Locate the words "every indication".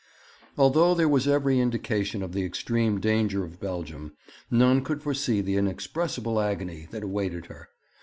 1.27-2.23